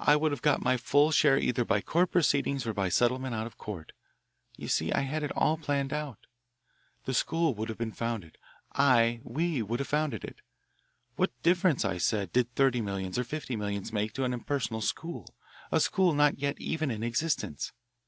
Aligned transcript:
I 0.00 0.16
would 0.16 0.32
have 0.32 0.42
got 0.42 0.62
my 0.64 0.76
full 0.76 1.12
share 1.12 1.38
either 1.38 1.64
by 1.64 1.80
court 1.80 2.10
proceedings 2.10 2.66
or 2.66 2.74
by 2.74 2.88
settlement 2.88 3.36
out 3.36 3.46
of 3.46 3.56
court. 3.56 3.92
You 4.56 4.66
see, 4.66 4.90
I 4.90 5.02
had 5.02 5.22
planned 5.62 5.92
it 5.92 5.94
all 5.94 6.08
out. 6.08 6.26
The 7.04 7.14
school 7.14 7.54
would 7.54 7.68
have 7.68 7.78
been 7.78 7.92
founded 7.92 8.36
I, 8.72 9.20
we 9.22 9.62
would 9.62 9.78
have 9.78 9.86
founded 9.86 10.24
it. 10.24 10.40
What 11.14 11.40
difference, 11.44 11.84
I 11.84 11.98
said, 11.98 12.32
did 12.32 12.52
thirty 12.56 12.80
millions 12.80 13.16
or 13.16 13.22
fifty 13.22 13.54
millions 13.54 13.92
make 13.92 14.12
to 14.14 14.24
an 14.24 14.32
impersonal 14.34 14.80
school, 14.80 15.32
a 15.70 15.78
school 15.78 16.14
not 16.14 16.36
yet 16.40 16.60
even 16.60 16.90
in 16.90 17.04
existence? 17.04 17.70